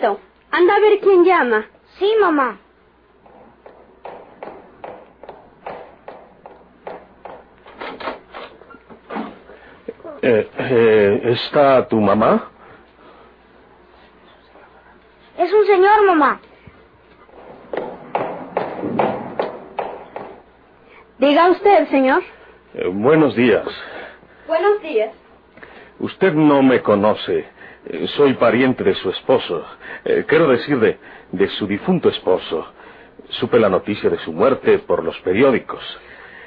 Anda 0.06 0.76
a 0.76 0.80
ver 0.82 1.00
quién 1.00 1.24
llama. 1.24 1.66
Sí, 1.98 2.14
mamá. 2.20 2.60
Eh, 10.22 10.50
eh, 10.58 11.22
¿Está 11.24 11.88
tu 11.88 12.00
mamá? 12.02 12.50
Es 15.38 15.52
un 15.54 15.66
señor, 15.66 16.06
mamá. 16.06 16.40
Diga 21.18 21.50
usted, 21.50 21.88
señor. 21.90 22.24
Eh, 22.74 22.88
buenos 22.90 23.36
días. 23.36 23.66
Buenos 24.48 24.82
días. 24.82 25.14
Usted 26.00 26.34
no 26.34 26.62
me 26.62 26.82
conoce. 26.82 27.53
Eh, 27.86 28.08
Soy 28.16 28.34
pariente 28.36 28.84
de 28.84 28.96
su 28.96 29.10
esposo. 29.10 29.66
Eh, 30.06 30.26
quiero 30.28 30.48
decir 30.48 30.80
de, 30.80 30.98
de 31.32 31.48
su 31.50 31.68
difunto 31.68 32.10
esposo. 32.10 32.66
Supe 33.30 33.60
la 33.60 33.70
noticia 33.70 34.10
de 34.10 34.18
su 34.20 34.32
muerte 34.32 34.80
por 34.80 35.04
los 35.04 35.18
periódicos. 35.22 35.82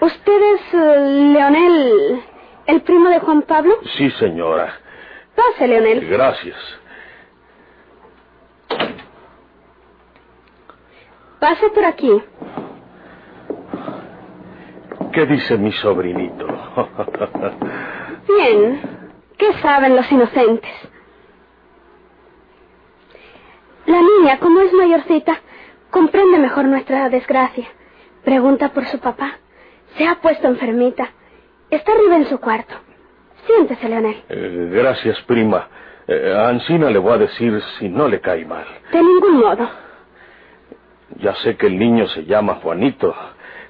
¿Usted 0.00 0.42
es 0.54 0.74
eh, 0.74 1.32
Leonel, 1.32 2.22
el 2.66 2.82
primo 2.82 3.08
de 3.08 3.18
Juan 3.20 3.42
Pablo? 3.42 3.74
Sí, 3.96 4.10
señora. 4.12 4.78
Pase, 5.34 5.66
Leonel. 5.68 6.06
Gracias. 6.08 6.56
Pase 11.40 11.68
por 11.70 11.84
aquí. 11.84 12.22
¿Qué 15.12 15.26
dice 15.26 15.56
mi 15.58 15.72
sobrinito? 15.72 16.46
Bien. 18.28 18.80
¿Qué 19.38 19.52
saben 19.60 19.96
los 19.96 20.10
inocentes? 20.10 20.70
La 23.86 24.00
niña, 24.02 24.38
como 24.40 24.60
es 24.60 24.72
mayorcita, 24.72 25.40
comprende 25.90 26.38
mejor 26.38 26.64
nuestra 26.64 27.08
desgracia. 27.08 27.66
Pregunta 28.24 28.70
por 28.70 28.86
su 28.86 28.98
papá. 28.98 29.38
Se 29.96 30.06
ha 30.06 30.16
puesto 30.16 30.48
enfermita. 30.48 31.08
Está 31.70 31.92
arriba 31.92 32.16
en 32.16 32.26
su 32.26 32.38
cuarto. 32.38 32.74
Siéntese, 33.46 33.88
Leonel. 33.88 34.22
Eh, 34.28 34.68
gracias, 34.72 35.20
prima. 35.22 35.68
Eh, 36.08 36.34
a 36.36 36.48
Ancina 36.48 36.90
le 36.90 36.98
voy 36.98 37.14
a 37.14 37.18
decir 37.18 37.60
si 37.78 37.88
no 37.88 38.08
le 38.08 38.20
cae 38.20 38.44
mal. 38.44 38.66
De 38.92 39.02
ningún 39.02 39.38
modo. 39.38 39.68
Ya 41.18 41.34
sé 41.36 41.56
que 41.56 41.66
el 41.66 41.78
niño 41.78 42.08
se 42.08 42.24
llama 42.24 42.56
Juanito, 42.56 43.14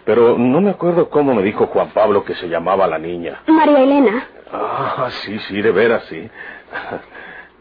pero 0.04 0.36
no 0.38 0.60
me 0.60 0.70
acuerdo 0.70 1.08
cómo 1.10 1.34
me 1.34 1.42
dijo 1.42 1.66
Juan 1.66 1.90
Pablo 1.90 2.24
que 2.24 2.34
se 2.34 2.48
llamaba 2.48 2.86
la 2.86 2.98
niña. 2.98 3.42
María 3.46 3.82
Elena. 3.82 4.26
Ah, 4.52 5.08
sí, 5.10 5.38
sí, 5.40 5.60
de 5.60 5.70
veras, 5.72 6.04
sí. 6.04 6.28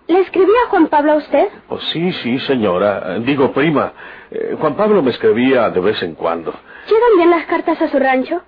¿Le 0.07 0.19
escribía 0.19 0.67
Juan 0.69 0.87
Pablo 0.87 1.13
a 1.13 1.15
usted? 1.15 1.47
Oh, 1.67 1.79
sí, 1.79 2.11
sí, 2.13 2.37
señora. 2.39 3.17
Digo, 3.19 3.51
prima, 3.51 3.93
eh, 4.29 4.55
Juan 4.59 4.75
Pablo 4.75 5.01
me 5.01 5.11
escribía 5.11 5.69
de 5.71 5.79
vez 5.79 6.01
en 6.03 6.13
cuando. 6.13 6.53
¿Llegan 6.87 7.17
bien 7.17 7.29
las 7.31 7.45
cartas 7.47 7.81
a 7.81 7.87
su 7.89 7.97
rancho? 7.97 8.41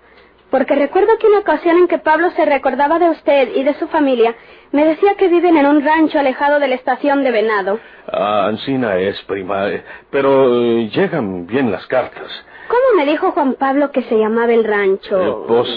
Porque 0.51 0.75
recuerdo 0.75 1.17
que 1.19 1.27
una 1.27 1.39
ocasión 1.39 1.77
en 1.77 1.87
que 1.87 1.97
Pablo 1.97 2.29
se 2.31 2.45
recordaba 2.45 2.99
de 2.99 3.09
usted 3.09 3.49
y 3.55 3.63
de 3.63 3.73
su 3.73 3.87
familia, 3.87 4.35
me 4.71 4.85
decía 4.85 5.15
que 5.17 5.27
viven 5.27 5.57
en 5.57 5.65
un 5.65 5.83
rancho 5.83 6.19
alejado 6.19 6.59
de 6.59 6.67
la 6.67 6.75
estación 6.75 7.23
de 7.23 7.31
Venado. 7.31 7.79
Ah, 8.11 8.45
Ancina 8.47 8.95
es, 8.97 9.19
prima, 9.23 9.67
eh, 9.67 9.83
pero 10.09 10.61
eh, 10.61 10.89
llegan 10.89 11.47
bien 11.47 11.71
las 11.71 11.85
cartas. 11.87 12.29
¿Cómo 12.67 12.95
me 12.97 13.05
dijo 13.05 13.31
Juan 13.31 13.53
Pablo 13.53 13.91
que 13.91 14.03
se 14.03 14.17
llamaba 14.17 14.51
el 14.53 14.65
Eh, 14.65 14.67
rancho? 14.67 15.45
pues, 15.47 15.67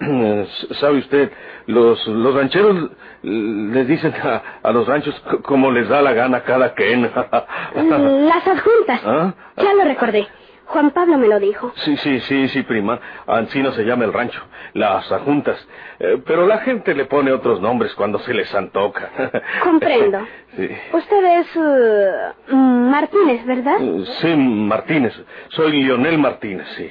eh, 0.00 0.46
sabe 0.80 0.98
usted, 0.98 1.30
los, 1.66 2.06
los 2.06 2.34
rancheros 2.34 2.90
les 3.22 3.86
dicen 3.86 4.12
a, 4.22 4.42
a 4.62 4.72
los 4.72 4.86
ranchos 4.86 5.14
como 5.44 5.70
les 5.70 5.88
da 5.88 6.02
la 6.02 6.12
gana 6.12 6.42
cada 6.42 6.74
quien. 6.74 7.02
Las 7.74 8.46
adjuntas. 8.46 9.00
¿Ah? 9.04 9.34
Ya 9.56 9.74
lo 9.74 9.84
recordé. 9.84 10.26
Juan 10.72 10.90
Pablo 10.92 11.18
me 11.18 11.28
lo 11.28 11.38
dijo. 11.38 11.70
Sí, 11.76 11.98
sí, 11.98 12.20
sí, 12.20 12.48
sí, 12.48 12.62
prima. 12.62 12.98
Ancina 13.26 13.72
se 13.72 13.84
llama 13.84 14.04
el 14.04 14.12
rancho, 14.12 14.42
las 14.72 15.12
ajuntas. 15.12 15.58
Eh, 15.98 16.22
pero 16.26 16.46
la 16.46 16.58
gente 16.58 16.94
le 16.94 17.04
pone 17.04 17.30
otros 17.30 17.60
nombres 17.60 17.94
cuando 17.94 18.18
se 18.20 18.32
les 18.32 18.52
antoja. 18.54 19.10
Comprendo. 19.62 20.26
Sí. 20.56 20.68
Usted 20.94 21.40
es 21.40 21.56
uh, 21.56 22.56
Martínez, 22.56 23.44
¿verdad? 23.44 23.76
Sí, 24.22 24.34
Martínez. 24.34 25.12
Soy 25.50 25.72
Lionel 25.72 26.18
Martínez, 26.18 26.66
sí. 26.76 26.90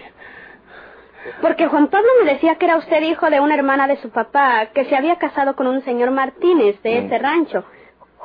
Porque 1.41 1.65
Juan 1.67 1.87
Pablo 1.87 2.09
me 2.23 2.33
decía 2.33 2.55
que 2.55 2.65
era 2.65 2.77
usted 2.77 3.01
hijo 3.01 3.31
de 3.31 3.39
una 3.39 3.55
hermana 3.55 3.87
de 3.87 3.97
su 3.97 4.11
papá, 4.11 4.67
que 4.75 4.85
se 4.85 4.95
había 4.95 5.15
casado 5.15 5.55
con 5.55 5.65
un 5.65 5.81
señor 5.81 6.11
Martínez 6.11 6.79
de 6.83 6.99
ese 6.99 7.17
rancho. 7.17 7.65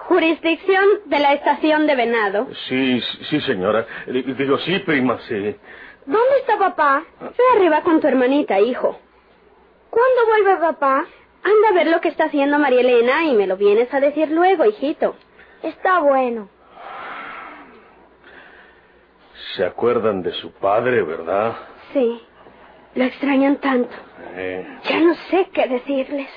Jurisdicción 0.08 0.84
de 1.06 1.18
la 1.18 1.32
estación 1.34 1.86
de 1.86 1.96
Venado. 1.96 2.46
Sí, 2.68 3.00
sí, 3.28 3.40
señora. 3.40 3.86
Eh, 4.06 4.22
Digo, 4.38 4.56
sí, 4.58 4.78
prima, 4.80 5.18
sí. 5.28 5.56
¿Dónde 6.06 6.36
está 6.40 6.56
papá? 6.58 7.02
Ve 7.20 7.44
arriba 7.56 7.82
con 7.82 8.00
tu 8.00 8.06
hermanita, 8.06 8.60
hijo. 8.60 8.98
¿Cuándo 9.90 10.26
vuelve 10.26 10.56
papá? 10.60 11.04
Anda 11.42 11.68
a 11.70 11.72
ver 11.72 11.88
lo 11.88 12.00
que 12.00 12.08
está 12.08 12.24
haciendo 12.24 12.58
María 12.58 12.80
Elena 12.80 13.24
y 13.24 13.34
me 13.34 13.46
lo 13.46 13.56
vienes 13.56 13.92
a 13.92 14.00
decir 14.00 14.30
luego, 14.30 14.64
hijito. 14.64 15.16
Está 15.62 15.98
bueno. 16.00 16.48
Se 19.56 19.64
acuerdan 19.64 20.22
de 20.22 20.32
su 20.32 20.52
padre, 20.52 21.02
¿verdad? 21.02 21.56
Sí. 21.92 22.20
Lo 22.94 23.04
extrañan 23.04 23.56
tanto. 23.56 23.94
Eh, 24.34 24.66
Ya 24.88 25.00
no 25.00 25.14
sé 25.30 25.48
qué 25.52 25.66
decirles. 25.66 26.28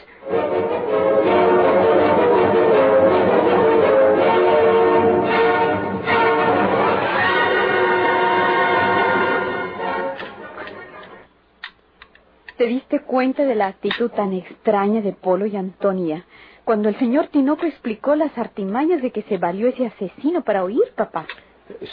¿Te 12.60 12.68
diste 12.68 13.00
cuenta 13.00 13.46
de 13.46 13.56
la 13.56 13.68
actitud 13.68 14.12
tan 14.12 14.34
extraña 14.34 15.00
de 15.00 15.14
Polo 15.14 15.46
y 15.46 15.56
Antonia 15.56 16.26
cuando 16.66 16.90
el 16.90 17.00
señor 17.00 17.28
Tinoco 17.28 17.66
explicó 17.66 18.18
las 18.18 18.38
artimañas 18.38 19.02
de 19.02 19.12
que 19.12 19.22
se 19.22 19.38
valió 19.38 19.70
ese 19.70 19.86
asesino 19.86 20.44
para 20.44 20.66
huir, 20.66 20.84
papá? 20.94 21.26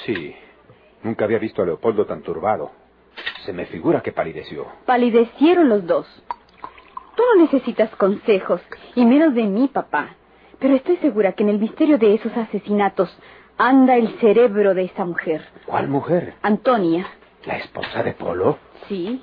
Sí. 0.05 0.35
Nunca 1.05 1.25
había 1.25 1.39
visto 1.39 1.63
a 1.63 1.67
Leopoldo 1.67 2.05
tan 2.05 2.21
turbado. 2.23 2.73
Se 3.45 3.53
me 3.53 3.67
figura 3.67 4.01
que 4.01 4.11
palideció. 4.11 4.67
Palidecieron 4.87 5.69
los 5.69 5.87
dos. 5.87 6.05
Tú 7.15 7.23
no 7.33 7.45
necesitas 7.45 7.95
consejos, 7.95 8.61
y 8.97 9.05
menos 9.05 9.37
de 9.37 9.45
mí, 9.45 9.71
papá. 9.73 10.17
Pero 10.59 10.75
estoy 10.75 10.97
segura 10.97 11.35
que 11.35 11.45
en 11.45 11.51
el 11.51 11.61
misterio 11.61 11.97
de 11.97 12.13
esos 12.15 12.37
asesinatos 12.37 13.17
anda 13.57 13.97
el 13.97 14.19
cerebro 14.19 14.75
de 14.75 14.87
esa 14.87 15.05
mujer. 15.05 15.47
¿Cuál 15.65 15.87
mujer? 15.87 16.35
Antonia. 16.43 17.07
¿La 17.45 17.59
esposa 17.59 18.03
de 18.03 18.15
Polo? 18.15 18.59
Sí. 18.89 19.23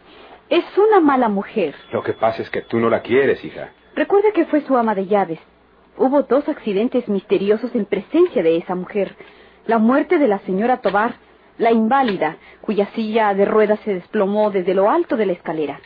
Es 0.50 0.66
una 0.78 1.00
mala 1.00 1.30
mujer. 1.30 1.76
Lo 1.92 2.04
que 2.04 2.14
pasa 2.14 2.42
es 2.42 2.50
que 2.50 2.62
tú 2.62 2.80
no 2.80 2.90
la 2.90 3.02
quieres, 3.02 3.44
hija. 3.44 3.72
Recuerda 3.96 4.32
que 4.34 4.46
fue 4.46 4.62
su 4.62 4.76
ama 4.78 4.96
de 4.96 5.08
llaves. 5.08 5.40
Hubo 5.98 6.24
dos 6.24 6.48
accidentes 6.50 7.08
misteriosos 7.08 7.74
en 7.76 7.86
presencia 7.86 8.44
de 8.44 8.58
esa 8.58 8.76
mujer. 8.76 9.16
La 9.66 9.78
muerte 9.78 10.18
de 10.18 10.28
la 10.28 10.40
señora 10.40 10.82
Tobar, 10.82 11.16
la 11.58 11.72
inválida, 11.72 12.38
cuya 12.62 12.88
silla 12.96 13.34
de 13.34 13.46
ruedas 13.46 13.80
se 13.82 13.94
desplomó 13.94 14.52
desde 14.52 14.74
lo 14.74 14.90
alto 14.90 15.18
de 15.18 15.28
la 15.28 15.34
escalera. 15.34 15.80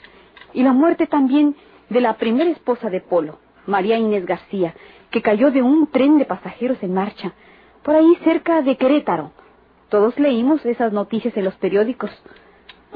Y 0.54 0.64
la 0.64 0.74
muerte 0.74 1.08
también 1.08 1.56
de 1.90 2.02
la 2.02 2.14
primera 2.18 2.50
esposa 2.50 2.90
de 2.90 3.02
Polo, 3.02 3.40
María 3.66 3.98
Inés 3.98 4.26
García, 4.26 4.74
que 5.12 5.22
cayó 5.22 5.52
de 5.52 5.62
un 5.62 5.88
tren 5.88 6.18
de 6.18 6.26
pasajeros 6.26 6.82
en 6.82 6.94
marcha, 6.94 7.34
por 7.84 7.96
ahí 7.96 8.18
cerca 8.24 8.62
de 8.62 8.78
Querétaro. 8.78 9.32
Todos 9.90 10.18
leímos 10.20 10.66
esas 10.66 10.92
noticias 10.92 11.36
en 11.38 11.46
los 11.46 11.56
periódicos. 11.56 12.12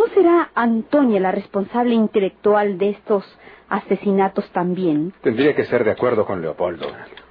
¿No 0.02 0.08
será 0.16 0.50
Antonia 0.56 1.20
la 1.20 1.32
responsable 1.32 1.94
intelectual 1.94 2.80
de 2.80 2.90
estos 2.90 3.24
asesinatos 3.70 4.50
también? 4.50 5.14
Tendría 5.22 5.56
que 5.56 5.66
ser 5.66 5.84
de 5.84 5.92
acuerdo 5.92 6.26
con 6.26 6.42
Leopoldo. 6.42 6.88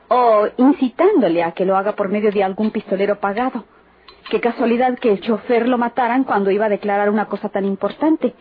O 0.07 0.47
incitándole 0.57 1.43
a 1.43 1.51
que 1.51 1.65
lo 1.65 1.77
haga 1.77 1.97
por 1.97 2.09
medio 2.09 2.31
de 2.31 2.45
algún 2.45 2.71
pistolero 2.71 3.19
pagado. 3.19 3.65
Qué 4.31 4.41
casualidad 4.41 4.97
que 5.01 5.11
el 5.11 5.21
chofer 5.21 5.67
lo 5.67 5.79
mataran 5.79 6.23
cuando 6.23 6.53
iba 6.53 6.67
a 6.67 6.69
declarar 6.69 7.11
una 7.11 7.25
cosa 7.25 7.49
tan 7.49 7.65
importante. 7.65 8.35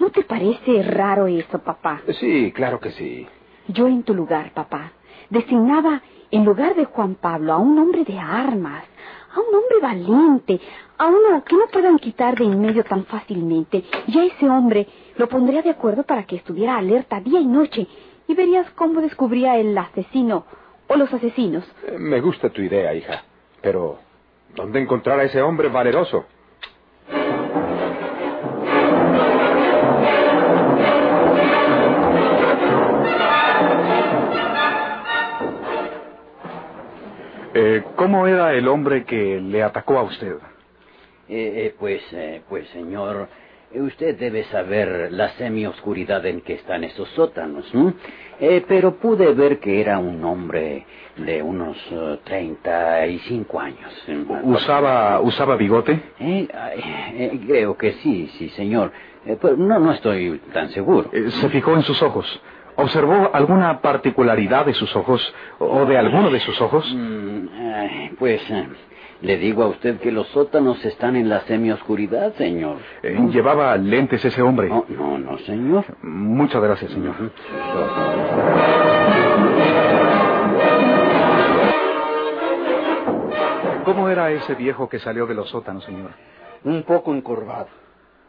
¿No 0.00 0.10
te 0.10 0.24
parece 0.24 0.82
raro 0.82 1.28
eso, 1.28 1.60
papá? 1.60 2.02
Sí, 2.18 2.50
claro 2.50 2.80
que 2.80 2.90
sí. 2.90 3.28
Yo 3.68 3.86
en 3.86 4.02
tu 4.02 4.14
lugar, 4.14 4.50
papá, 4.52 4.90
designaba 5.28 6.02
en 6.32 6.44
lugar 6.44 6.74
de 6.74 6.86
Juan 6.86 7.14
Pablo 7.14 7.52
a 7.52 7.58
un 7.58 7.78
hombre 7.78 8.02
de 8.02 8.18
armas, 8.18 8.82
a 9.34 9.40
un 9.40 9.54
hombre 9.54 9.78
valiente, 9.80 10.60
a 10.98 11.06
uno 11.06 11.42
que 11.44 11.56
no 11.56 11.66
puedan 11.72 11.98
quitar 11.98 12.36
de 12.36 12.44
en 12.44 12.60
medio 12.60 12.84
tan 12.84 13.04
fácilmente, 13.04 13.84
y 14.06 14.18
a 14.18 14.24
ese 14.24 14.48
hombre 14.48 14.86
lo 15.16 15.28
pondría 15.28 15.62
de 15.62 15.70
acuerdo 15.70 16.02
para 16.02 16.24
que 16.24 16.36
estuviera 16.36 16.76
alerta 16.76 17.20
día 17.20 17.40
y 17.40 17.46
noche, 17.46 17.86
y 18.26 18.34
verías 18.34 18.70
cómo 18.72 19.00
descubría 19.00 19.56
el 19.58 19.76
asesino 19.76 20.44
o 20.88 20.96
los 20.96 21.12
asesinos. 21.12 21.64
Eh, 21.86 21.96
Me 21.98 22.20
gusta 22.20 22.50
tu 22.50 22.60
idea, 22.62 22.94
hija. 22.94 23.22
Pero, 23.62 23.98
¿dónde 24.54 24.80
encontrar 24.80 25.20
a 25.20 25.24
ese 25.24 25.40
hombre 25.42 25.68
valeroso? 25.68 26.26
Eh, 37.62 37.82
¿Cómo 37.94 38.26
era 38.26 38.54
el 38.54 38.66
hombre 38.68 39.04
que 39.04 39.38
le 39.38 39.62
atacó 39.62 39.98
a 39.98 40.02
usted? 40.04 40.36
Eh, 41.28 41.66
eh, 41.66 41.74
pues, 41.78 42.00
eh, 42.12 42.40
pues, 42.48 42.66
señor, 42.68 43.28
usted 43.74 44.18
debe 44.18 44.44
saber 44.44 45.12
la 45.12 45.28
semioscuridad 45.30 46.24
en 46.24 46.40
que 46.40 46.54
están 46.54 46.84
esos 46.84 47.06
sótanos. 47.10 47.70
Eh, 48.40 48.64
pero 48.66 48.96
pude 48.96 49.34
ver 49.34 49.60
que 49.60 49.78
era 49.78 49.98
un 49.98 50.24
hombre 50.24 50.86
de 51.18 51.42
unos 51.42 51.76
treinta 52.24 53.06
y 53.06 53.18
cinco 53.20 53.60
años. 53.60 53.92
¿Usaba, 54.42 55.20
usaba 55.20 55.56
bigote? 55.56 56.00
Eh, 56.18 56.48
eh, 56.48 57.40
creo 57.46 57.76
que 57.76 57.92
sí, 58.02 58.30
sí, 58.38 58.48
señor. 58.50 58.90
Pero 59.22 59.54
no, 59.54 59.78
no 59.78 59.92
estoy 59.92 60.40
tan 60.54 60.70
seguro. 60.70 61.10
¿Se 61.12 61.50
fijó 61.50 61.74
en 61.74 61.82
sus 61.82 62.02
ojos? 62.02 62.40
¿Observó 62.80 63.30
alguna 63.32 63.80
particularidad 63.80 64.64
de 64.66 64.74
sus 64.74 64.94
ojos 64.96 65.34
o 65.58 65.84
de 65.84 65.98
alguno 65.98 66.30
de 66.30 66.40
sus 66.40 66.60
ojos? 66.60 66.90
Mm, 66.94 67.48
ay, 67.74 68.16
pues 68.18 68.40
eh, 68.50 68.68
le 69.20 69.36
digo 69.36 69.62
a 69.64 69.68
usted 69.68 70.00
que 70.00 70.10
los 70.10 70.26
sótanos 70.28 70.82
están 70.84 71.14
en 71.16 71.28
la 71.28 71.40
semioscuridad, 71.40 72.32
señor. 72.34 72.78
Eh, 73.02 73.18
¿Llevaba 73.30 73.76
lentes 73.76 74.24
ese 74.24 74.40
hombre? 74.40 74.68
No, 74.68 74.86
no, 74.88 75.18
no, 75.18 75.38
señor. 75.40 75.84
Muchas 76.02 76.62
gracias, 76.62 76.90
señor. 76.90 77.14
¿Cómo 83.84 84.08
era 84.08 84.30
ese 84.30 84.54
viejo 84.54 84.88
que 84.88 84.98
salió 85.00 85.26
de 85.26 85.34
los 85.34 85.50
sótanos, 85.50 85.84
señor? 85.84 86.12
Un 86.64 86.82
poco 86.84 87.14
encorvado. 87.14 87.68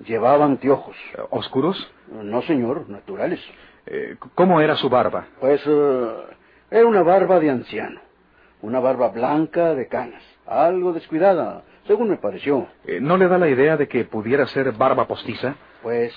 Llevaba 0.05 0.43
anteojos. 0.43 0.95
¿Oscuros? 1.29 1.77
No, 2.11 2.41
señor, 2.41 2.89
naturales. 2.89 3.39
Eh, 3.85 4.15
¿Cómo 4.35 4.61
era 4.61 4.75
su 4.75 4.89
barba? 4.89 5.25
Pues 5.39 5.61
eh, 5.65 6.11
era 6.69 6.85
una 6.87 7.03
barba 7.03 7.39
de 7.39 7.49
anciano. 7.49 7.99
Una 8.61 8.79
barba 8.79 9.09
blanca 9.09 9.73
de 9.73 9.87
canas. 9.87 10.21
Algo 10.45 10.93
descuidada, 10.93 11.63
según 11.87 12.09
me 12.09 12.17
pareció. 12.17 12.67
Eh, 12.85 12.99
¿No 13.01 13.17
le 13.17 13.27
da 13.27 13.37
la 13.37 13.49
idea 13.49 13.77
de 13.77 13.87
que 13.87 14.05
pudiera 14.05 14.45
ser 14.47 14.71
barba 14.73 15.07
postiza? 15.07 15.55
Pues, 15.81 16.13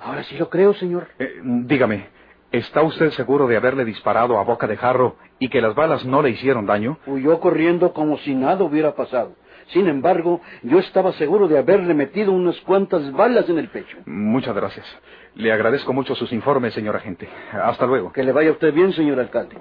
ahora 0.00 0.22
sí 0.24 0.36
lo 0.38 0.48
creo, 0.48 0.74
señor. 0.74 1.08
Eh, 1.18 1.40
dígame, 1.42 2.06
¿está 2.52 2.82
usted 2.82 3.10
seguro 3.10 3.46
de 3.46 3.56
haberle 3.56 3.84
disparado 3.84 4.38
a 4.38 4.44
boca 4.44 4.66
de 4.66 4.76
jarro 4.76 5.16
y 5.38 5.48
que 5.48 5.60
las 5.60 5.74
balas 5.74 6.04
no 6.04 6.22
le 6.22 6.30
hicieron 6.30 6.66
daño? 6.66 6.98
Huyó 7.06 7.40
corriendo 7.40 7.92
como 7.92 8.18
si 8.18 8.34
nada 8.34 8.64
hubiera 8.64 8.94
pasado. 8.94 9.34
Sin 9.68 9.86
embargo, 9.86 10.40
yo 10.62 10.78
estaba 10.80 11.12
seguro 11.12 11.46
de 11.46 11.58
haberle 11.58 11.94
metido 11.94 12.32
unas 12.32 12.60
cuantas 12.62 13.12
balas 13.12 13.48
en 13.48 13.58
el 13.58 13.68
pecho. 13.68 13.98
Muchas 14.04 14.54
gracias. 14.54 14.86
Le 15.34 15.52
agradezco 15.52 15.92
mucho 15.92 16.14
sus 16.14 16.32
informes, 16.32 16.74
señor 16.74 16.96
agente. 16.96 17.28
Hasta 17.52 17.86
luego. 17.86 18.12
Que 18.12 18.24
le 18.24 18.32
vaya 18.32 18.50
a 18.50 18.52
usted 18.52 18.74
bien, 18.74 18.92
señor 18.92 19.20
alcalde. 19.20 19.56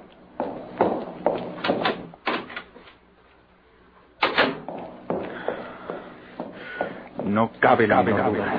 No 7.24 7.52
cabe 7.60 7.88
la 7.88 8.02
menor 8.02 8.34
duda. 8.34 8.54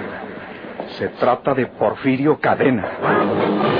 Se 0.98 1.08
trata 1.08 1.54
de 1.54 1.66
Porfirio 1.66 2.38
Cadena. 2.38 3.79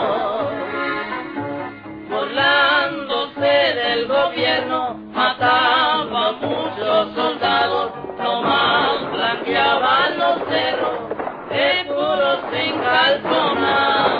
mataba 5.13 6.33
muchos 6.33 7.15
soldados, 7.15 7.91
nomás 8.17 9.11
blanqueaban 9.11 10.17
los 10.17 10.47
cerros, 10.49 11.09
de 11.49 11.85
puros 11.87 12.39
sin 12.51 12.79
calzonar. 12.81 14.10